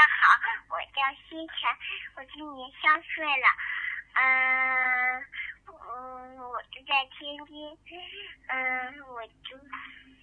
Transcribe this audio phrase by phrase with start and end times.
[0.00, 0.24] 大家好，
[0.70, 1.60] 我叫西晨，
[2.16, 3.44] 我今年三岁了。
[4.16, 4.18] 嗯
[5.68, 7.52] 嗯，我住在天津。
[8.48, 8.56] 嗯，
[9.12, 9.60] 我就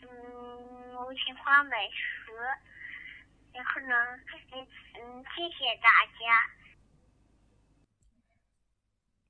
[0.01, 2.33] 嗯，我喜欢美食。
[3.53, 3.93] 然后呢，
[4.51, 5.87] 嗯嗯，谢谢大
[6.17, 6.19] 家。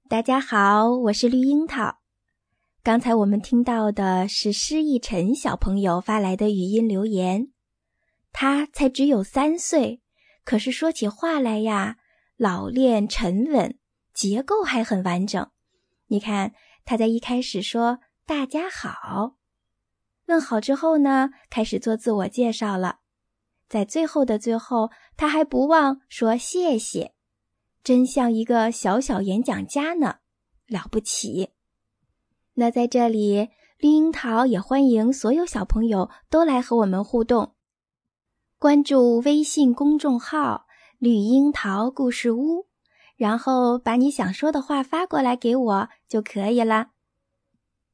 [0.08, 1.98] 大家好，我是绿樱桃。
[2.82, 7.50] 刚才我们听到的是施逸晨小朋友发来的语音留言。
[8.32, 10.00] 他才只有三岁，
[10.48, 11.98] 可是说起话来呀，
[12.38, 13.78] 老练沉稳，
[14.14, 15.52] 结构还很完整。
[16.06, 16.54] 你看，
[16.86, 19.36] 他在一开始说“大家好”，
[20.28, 23.00] 问好之后呢，开始做自我介绍了。
[23.68, 27.14] 在最后的最后，他还不忘说谢谢，
[27.84, 30.20] 真像一个小小演讲家呢，
[30.66, 31.50] 了不起。
[32.54, 37.57] 那在这里，绿樱桃也欢迎所有小朋友都来和我们互动。
[38.60, 40.66] 关注微信公众号
[40.98, 42.66] “绿樱桃故事屋”，
[43.16, 46.90] 然后把你想说的话发过来给我就可以了。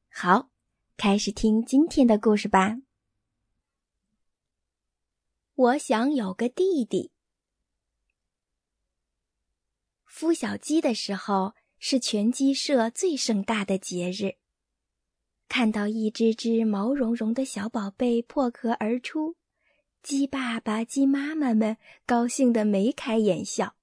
[0.08, 0.48] 好，
[0.96, 2.78] 开始听今天的故事吧。
[5.54, 7.12] 我想有个弟弟。
[10.10, 14.38] 孵小鸡的时候是全鸡舍最盛大的节日。
[15.46, 19.36] 看到一只只毛茸茸的小宝贝破壳而出。
[20.04, 23.74] 鸡爸爸、鸡妈妈们高兴得眉开眼笑，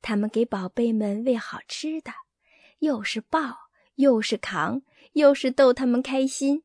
[0.00, 2.12] 他们给宝贝们喂好吃的，
[2.78, 3.40] 又是抱，
[3.96, 4.82] 又是扛，
[5.14, 6.62] 又是逗他们开心，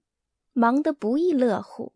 [0.54, 1.94] 忙得不亦乐乎。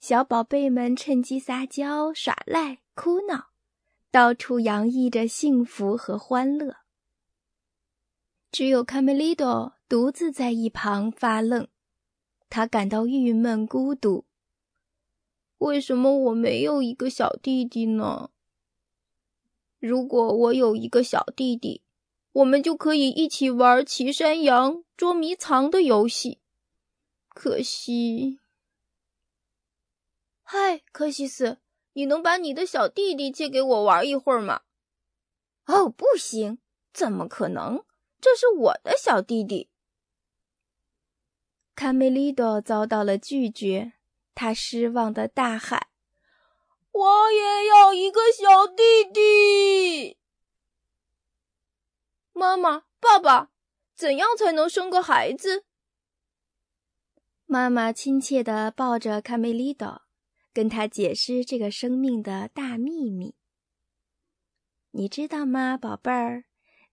[0.00, 3.50] 小宝贝们趁机撒娇、耍赖、哭闹，
[4.10, 6.78] 到处洋溢着幸福和欢乐。
[8.50, 11.68] 只有卡梅利多独自在一旁发愣，
[12.48, 14.24] 他感到郁闷、孤独。
[15.60, 18.30] 为什么我没有一个小弟弟呢？
[19.78, 21.82] 如果我有一个小弟弟，
[22.32, 26.40] 我们就可以一起玩骑山羊、捉迷藏的游戏。
[27.28, 28.38] 可惜，
[30.42, 31.58] 嗨，柯西斯，
[31.92, 34.62] 你能把你的小弟弟借给我玩一会儿吗？
[35.66, 36.58] 哦，不行，
[36.94, 37.84] 怎么可能？
[38.18, 39.68] 这是我的小弟弟。
[41.74, 43.92] 卡梅利多遭到了拒绝。
[44.34, 45.88] 他失望的大喊
[46.92, 50.18] ：“我也要一个小弟弟！”
[52.32, 53.50] 妈妈、爸爸，
[53.94, 55.64] 怎样才能生个孩子？
[57.44, 60.02] 妈妈亲切的抱着卡梅利多，
[60.52, 63.34] 跟他解释这个生命的大秘密。
[64.92, 66.44] 你知道吗，宝贝儿？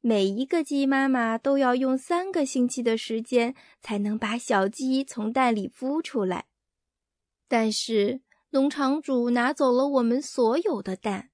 [0.02, 6.48] 每一个鸡妈妈都要用三个星期的时间，才能把小鸡从蛋里孵出来。
[7.48, 11.32] 但是农场主拿走了我们所有的蛋，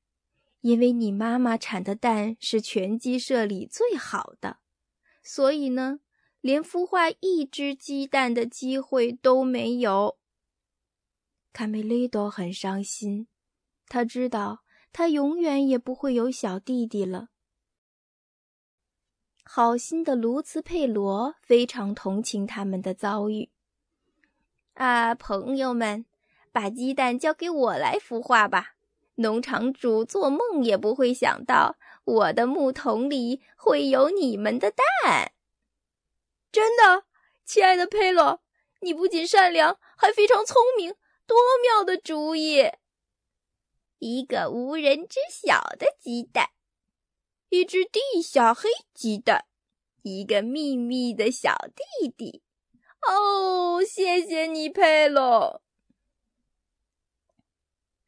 [0.61, 4.57] 因为你妈妈产的蛋是全鸡舍里最好的，
[5.23, 5.99] 所以呢，
[6.41, 10.17] 连孵化一只鸡蛋的机会都没有。
[11.51, 13.27] 卡梅利多很伤心，
[13.87, 17.29] 他知道他永远也不会有小弟弟了。
[19.43, 23.52] 好心的卢茨佩罗非常同情他们的遭遇。
[24.73, 26.05] 啊，朋友们，
[26.51, 28.75] 把鸡蛋交给我来孵化吧！
[29.15, 35.31] 农场主做梦也不会想到，我的木桶里会有你们的蛋。
[36.51, 37.05] 真的，
[37.45, 38.41] 亲爱的佩洛，
[38.81, 40.95] 你不仅善良，还非常聪明，
[41.27, 42.71] 多妙的主意！
[43.99, 46.49] 一个无人知晓的鸡蛋，
[47.49, 49.45] 一只地下黑鸡蛋，
[50.01, 52.42] 一个秘密的小弟弟。
[53.09, 55.61] 哦，谢谢你，佩罗。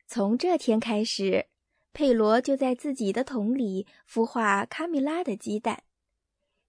[0.07, 1.47] 从这天开始，
[1.91, 5.83] 佩罗就在自己的桶里孵化卡米拉的鸡蛋。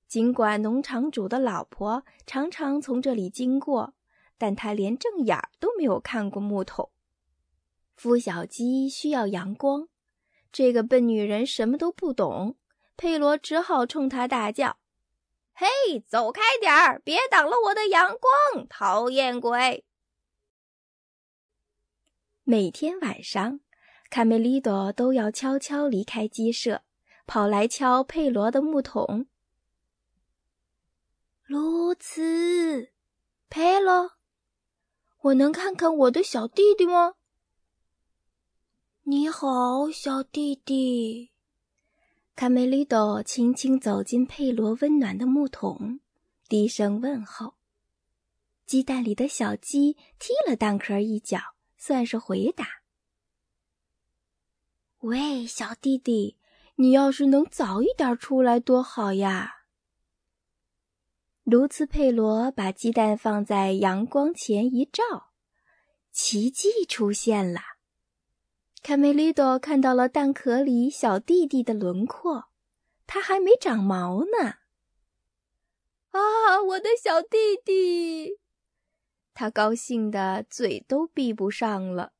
[0.09, 3.95] 尽管农场主的老婆常常从这里经过，
[4.39, 6.91] 但他连正眼儿都没有看过木桶。
[7.97, 9.89] 孵小鸡需要阳光，
[10.51, 12.57] 这个笨女人什么都不懂。
[12.97, 14.79] 佩罗只好冲她大叫。
[15.59, 17.01] 嘿，走开点儿！
[17.03, 19.87] 别挡了我的阳光，讨厌鬼！
[22.45, 23.61] 每天晚上，
[24.11, 26.83] 卡梅利多都要悄悄离开鸡舍，
[27.27, 29.29] 跑来敲佩罗的木桶。
[31.43, 32.93] 如此，
[33.49, 34.11] 佩罗，
[35.23, 37.15] 我能看看我的小弟弟吗？
[39.05, 41.31] 你好，小弟弟。
[42.37, 46.01] 卡梅利多轻轻走进佩罗温暖的木桶，
[46.51, 47.55] 低声问候。
[48.67, 51.39] 鸡蛋里的小鸡踢了蛋壳一脚，
[51.79, 52.67] 算是回答。
[54.99, 56.37] 喂，小弟弟，
[56.75, 59.63] 你要是能早一点出来多好呀！
[61.43, 65.31] 卢茨佩罗把鸡蛋放在阳光前一照，
[66.13, 67.61] 奇迹出现了。
[68.87, 72.45] 卡梅利多看到了蛋壳里小弟弟的轮廓，
[73.05, 74.59] 他还没长毛呢。
[76.13, 78.39] 啊，我的小弟弟！
[79.35, 82.13] 他高兴的嘴都闭不上了。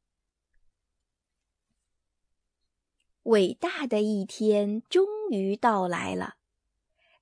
[3.23, 6.35] 伟大的一天终于到来了，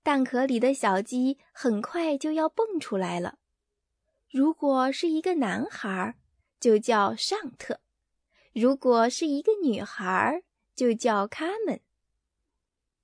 [0.03, 3.37] 蛋壳里的小鸡很快就要蹦出来了。
[4.31, 6.17] 如果是一个男孩，
[6.59, 7.81] 就叫尚特；
[8.55, 10.45] 如果是一个女孩，
[10.77, 11.81] 就叫卡门。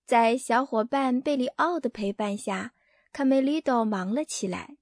[0.07, 2.73] 在小伙伴贝里奥的陪伴下，
[3.13, 4.77] 卡梅利多忙了起来。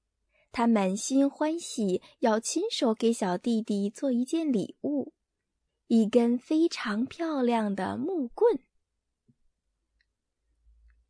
[0.53, 5.15] 他满心欢喜，要亲手给小弟弟做一件礼物——
[5.89, 8.61] 一根非常漂亮的木棍。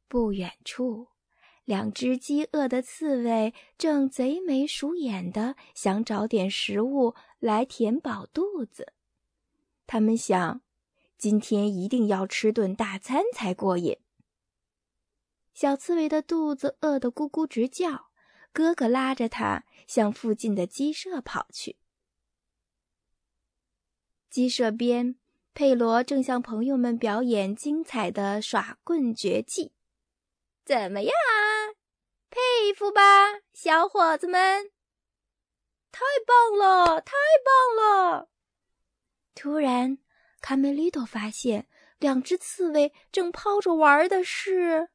[0.06, 1.08] 不远处，
[1.64, 8.92] 两只饥饿的刺猬正贼眉鼠眼的想找点食物来填饱肚子。
[9.88, 10.60] 他们想，
[11.16, 13.98] 今天一定要吃顿大餐才过瘾。
[15.54, 18.08] 小刺猬的肚子饿得咕咕直叫。
[18.52, 21.76] 哥哥拉着他向附近的鸡舍跑去。
[24.30, 25.16] 鸡舍边，
[25.54, 29.72] 佩罗正向朋友们表演精彩的耍棍绝技。
[30.64, 31.72] 怎么样啊？
[32.30, 34.70] 佩服吧，小伙子们！
[35.92, 37.12] 太棒了，太
[37.44, 38.28] 棒了！
[39.40, 39.98] 突然，
[40.40, 41.68] 卡梅利多发现，
[41.98, 44.90] 两只刺猬正抛着玩的是……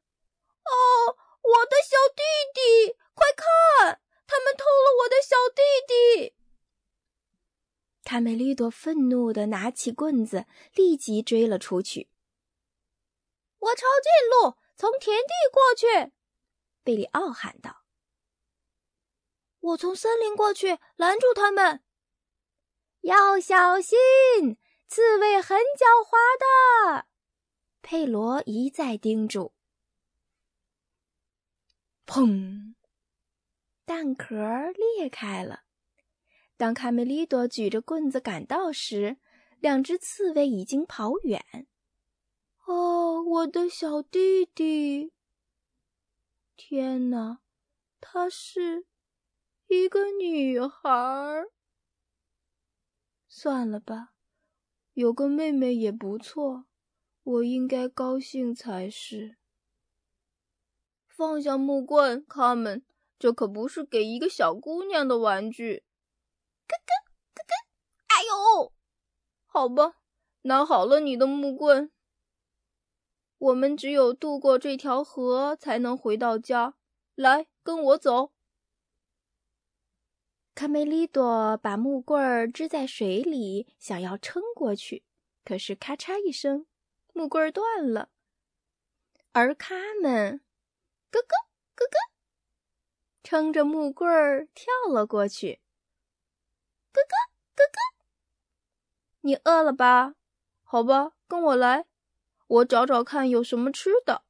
[0.66, 2.94] 哦，我的小弟弟！
[3.14, 6.34] 快看，他们偷了我的小弟弟！
[8.04, 10.44] 卡梅利多愤怒的拿起棍子，
[10.74, 12.10] 立即追了出去。
[13.58, 16.12] 我抄近路，从田地过去。
[16.82, 17.84] 贝里奥喊道
[19.60, 21.83] ：“我从森林过去，拦住他们。
[23.04, 23.96] 要小心，
[24.88, 27.06] 刺猬很狡猾的。”
[27.80, 29.52] 佩罗一再叮嘱。
[32.06, 32.74] 砰！
[33.84, 34.34] 蛋壳
[34.96, 35.64] 裂开了。
[36.56, 39.18] 当卡梅利多举着棍子赶到时，
[39.58, 41.66] 两只刺猬已经跑远。
[42.66, 45.12] 哦，我的小弟弟！
[46.56, 47.40] 天哪，
[48.00, 48.86] 她是
[49.66, 51.44] 一个女孩。
[53.44, 54.14] 算了吧，
[54.94, 56.64] 有个妹妹也不错，
[57.22, 59.36] 我应该高兴才是。
[61.06, 62.82] 放下木棍，卡门。
[63.18, 65.84] 这可不是给一个小姑娘的玩具。
[66.66, 67.54] 咯咯咯咯，
[68.06, 68.72] 哎呦！
[69.44, 69.96] 好吧，
[70.40, 71.92] 拿好了你的木棍。
[73.36, 76.76] 我们只有渡过这条河，才能回到家。
[77.14, 78.32] 来，跟我走。
[80.54, 85.02] 卡梅利多把木棍儿支在水里，想要撑过去，
[85.44, 86.66] 可是咔嚓一声，
[87.12, 88.10] 木棍儿断了。
[89.32, 90.40] 而他们，
[91.10, 91.34] 咯咯
[91.74, 91.98] 咯咯。
[93.24, 95.60] 撑着木棍儿跳了过去。
[96.92, 97.16] 哥哥，
[97.56, 97.78] 哥哥，
[99.22, 100.14] 你饿了吧？
[100.62, 101.86] 好吧，跟我来，
[102.46, 104.22] 我找找看有什么吃的。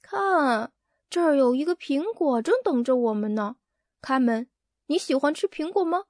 [0.00, 0.72] 看，
[1.10, 3.56] 这儿有一个苹果，正等着我们呢。
[4.00, 4.48] 卡门，
[4.86, 6.04] 你喜欢吃苹果吗？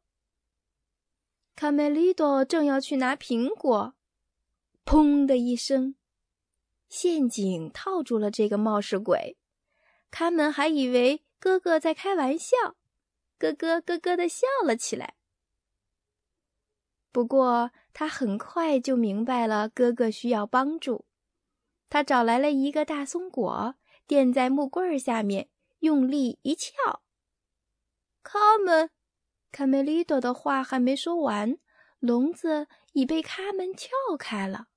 [1.56, 3.94] 卡梅利多正要去拿苹果，
[4.85, 5.97] 砰的一声，
[6.88, 9.37] 陷阱套住了这个冒失鬼。
[10.11, 12.56] 他们还以为哥哥在开玩笑，
[13.38, 15.16] 咯咯咯咯的笑了起来。
[17.12, 21.04] 不过他很快就明白了哥哥需要帮助，
[21.88, 23.75] 他找来了一个大松果，
[24.06, 27.02] 垫在木棍下面，用力一撬。
[28.22, 28.90] 卡门，
[29.50, 31.58] 卡梅利多的话还没说完，
[31.98, 34.68] 笼子已被卡门撬开了。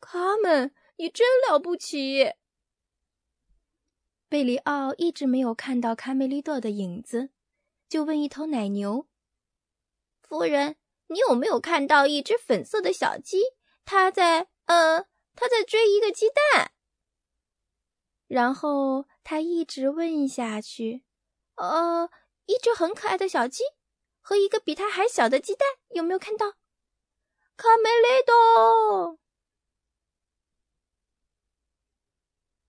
[0.00, 2.34] 卡门，你真了不起！
[4.28, 7.30] 贝里奥一直没有看到卡梅利多的影子，
[7.88, 9.06] 就问一头奶牛
[10.22, 10.76] ：“夫人，
[11.08, 13.42] 你有没有看到一只粉色的小鸡？
[13.84, 14.48] 它在……
[14.66, 16.72] 呃，它在追一个鸡蛋。”
[18.28, 21.04] 然后他一直问下去
[21.56, 22.08] ：“呃，
[22.46, 23.62] 一只很可爱的小鸡
[24.20, 26.54] 和一个比它还小的鸡蛋，有没有看到？”
[27.56, 29.18] 卡梅利多，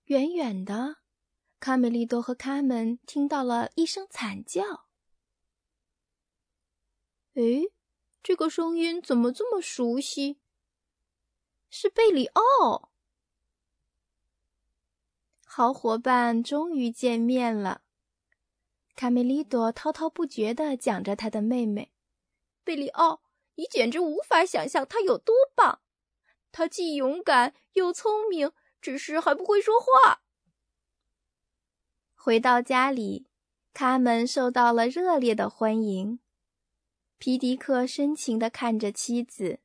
[0.04, 0.96] 远远的。
[1.58, 4.86] 卡梅利多和卡门听到了一声惨叫。
[7.32, 7.42] 哎，
[8.22, 10.38] 这个声音怎么这么熟悉？
[11.70, 12.92] 是贝里奥。
[15.46, 17.83] 好伙伴终于见面了。
[18.96, 21.92] 卡梅利多滔滔不绝地讲着他的妹妹
[22.62, 23.22] 贝里奥，
[23.56, 25.80] 你简直无法想象他有多棒。
[26.52, 30.22] 他既勇敢又聪明，只是还不会说话。
[32.14, 33.26] 回到家里，
[33.72, 36.20] 卡门受到了热烈的欢迎。
[37.18, 39.60] 皮迪克深情地看着妻子：“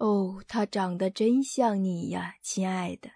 [0.00, 3.12] 哦，他长得真像你呀，亲爱的。”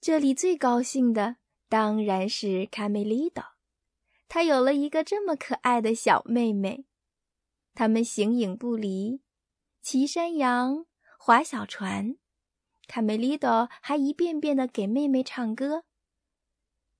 [0.00, 1.36] 这里最高兴的
[1.68, 3.44] 当然是卡梅利多，
[4.28, 6.84] 他有了一个这么可爱的小妹妹。
[7.74, 9.20] 他们形影不离，
[9.82, 10.86] 骑山羊，
[11.18, 12.16] 划小船。
[12.86, 15.84] 卡梅利多还一遍遍地给妹妹唱歌。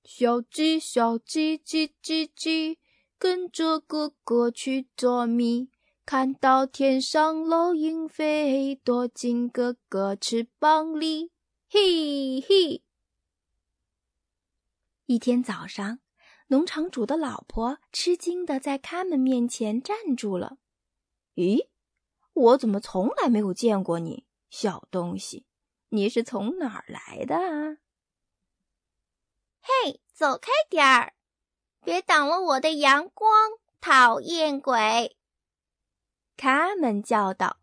[0.03, 2.77] 小鸡，小鸡，叽叽叽，
[3.17, 5.69] 跟着哥哥去捉迷。
[6.05, 11.31] 看到天上老鹰飞，躲进哥哥翅膀里。
[11.69, 12.83] 嘿嘿。
[15.07, 15.99] 一天早上，
[16.47, 20.57] 农场主的老婆吃惊的在他们面前站住了。
[21.35, 21.69] 咦，
[22.33, 25.45] 我怎么从来没有见过你，小东西？
[25.89, 27.77] 你是从哪儿来的啊？
[29.61, 31.13] 嘿，走开点儿，
[31.85, 33.31] 别挡了我的阳光！
[33.79, 35.15] 讨厌鬼！
[36.35, 37.59] 卡门叫道：“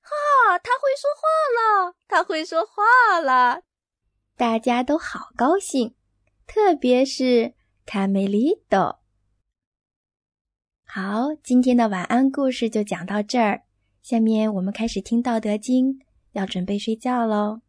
[0.00, 3.64] 哈，他会说话了，他会说话了！”
[4.38, 5.96] 大家都好高兴，
[6.48, 7.52] 特别是
[7.84, 9.00] 卡梅利多。
[10.86, 13.64] 好，今天的晚安故事就讲到这儿。
[14.02, 15.98] 下面我们开始听《道德经》，
[16.32, 17.56] 要准备睡觉喽。《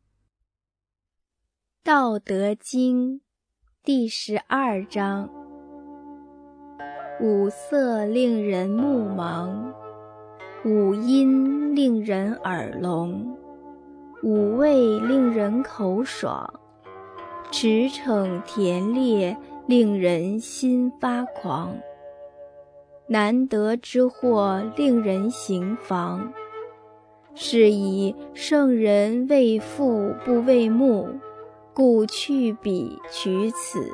[1.84, 3.18] 道德经》。
[3.84, 5.30] 第十二章：
[7.20, 9.74] 五色令人目盲，
[10.64, 13.38] 五音令人耳聋，
[14.24, 16.62] 五味令人口爽，
[17.52, 21.76] 驰骋田猎令人心发狂。
[23.08, 26.32] 难得之货令人行妨，
[27.34, 31.10] 是以圣人为父不为目。
[31.72, 33.80] 故去彼取此，《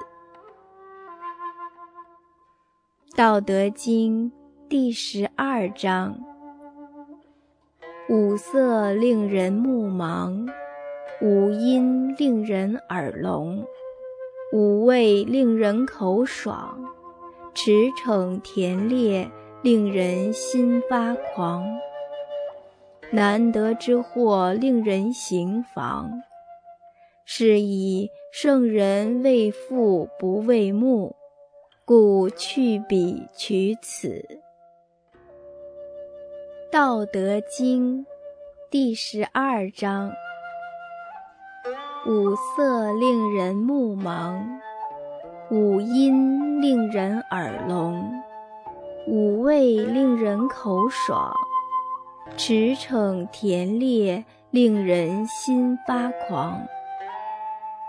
[3.16, 4.32] 道德经》
[4.68, 6.18] 第十二章：
[8.10, 10.50] 五色令人目盲，
[11.22, 13.66] 五音令人耳聋，
[14.52, 16.78] 五味令人口爽，
[17.54, 17.72] 驰
[18.04, 19.32] 骋田猎
[19.62, 21.66] 令人心发狂。
[23.12, 26.12] 难得之货令人行妨。
[27.24, 31.16] 是以圣人为父不为目，
[31.86, 34.10] 故去彼取此。
[36.70, 38.06] 《道德经》
[38.70, 40.12] 第十二章：
[42.08, 44.40] 五色令人目盲，
[45.50, 48.22] 五音令人耳聋，
[49.08, 51.34] 五味令人口爽，
[52.38, 56.62] 驰骋田猎令人心发狂。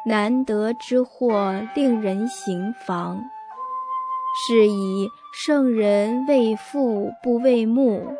[0.06, 3.22] 难得之货令人行妨，
[4.46, 8.16] 是以圣人为父不为目，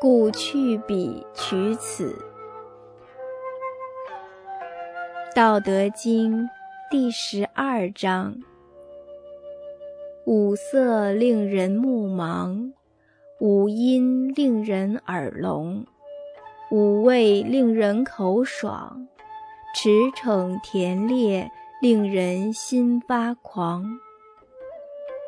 [0.00, 2.08] 故去彼取此。
[5.34, 6.44] 《道德经》
[6.88, 8.36] 第十二章：
[10.26, 12.70] 五色令人目盲，
[13.40, 15.84] 五音令人耳聋，
[16.70, 19.08] 五味令人口爽。
[19.74, 21.50] 驰骋田猎，
[21.82, 23.84] 令人心发狂。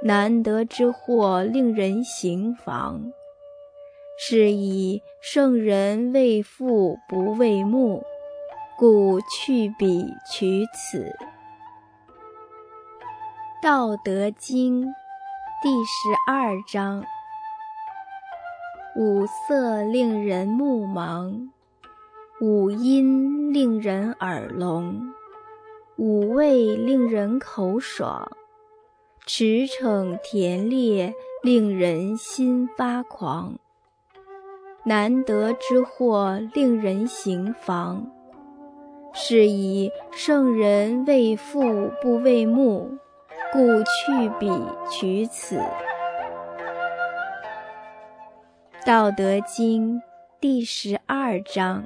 [0.05, 3.13] 难得之货，令人行妨。
[4.17, 8.05] 是以圣人为父不为目，
[8.79, 11.05] 故去彼取此。
[13.63, 14.85] 《道德经》
[15.63, 17.03] 第十二章：
[18.95, 21.49] 五色令人目盲。
[22.39, 25.15] 五音令人耳聋，
[25.97, 28.31] 五味令人口爽，
[29.25, 33.59] 驰骋田猎令人心发狂。
[34.85, 38.11] 难得之货令人行妨，
[39.19, 42.99] 是以圣人为父不为目，
[43.51, 44.47] 故去彼
[44.91, 45.57] 取此。
[48.85, 49.97] 《道德经》
[50.39, 51.83] 第十二章。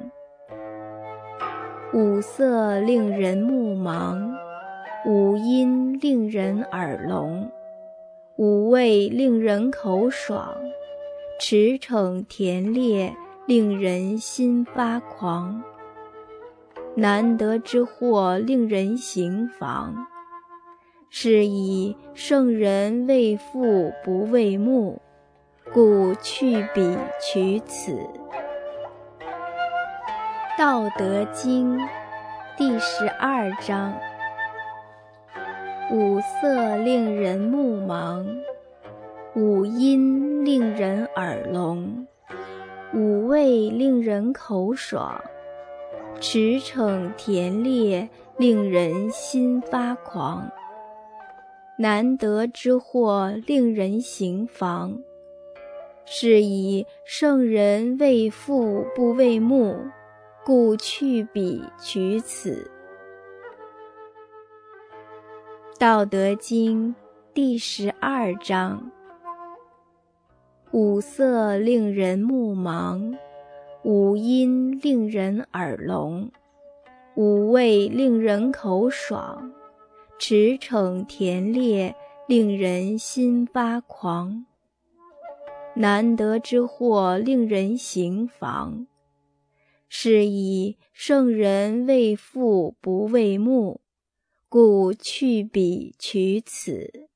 [1.95, 4.33] 五色令人目盲，
[5.07, 7.49] 五音令人耳聋，
[8.35, 10.53] 五味令人口爽，
[11.39, 13.15] 驰骋田猎
[13.47, 15.63] 令人心发狂。
[16.97, 20.07] 难得之货，令人行妨。
[21.09, 25.01] 是以圣人为父不为目，
[25.73, 27.93] 故去彼取此。
[30.59, 31.79] 《道德经》
[32.57, 33.93] 第十二章：
[35.91, 38.27] 五色令人目盲，
[39.35, 42.07] 五音令人耳聋，
[42.93, 45.21] 五味令人口爽，
[46.21, 50.49] 驰骋田猎令人心发狂。
[51.79, 55.01] 难得之货，令人行妨。
[56.05, 59.79] 是以圣人为父不为目，
[60.45, 62.71] 故去彼取此。
[65.79, 66.89] 《道德经》
[67.33, 68.91] 第十二章：
[70.73, 73.17] 五色令人目盲，
[73.83, 76.31] 五音令人耳聋，
[77.17, 79.51] 五味令人口爽。
[80.19, 81.97] 驰骋甜猎，
[82.29, 84.45] 令人心发狂。
[85.75, 88.87] 难得之货，令人行妨。
[89.89, 93.81] 是以圣人为父不为目，
[94.51, 97.09] 故去彼取此。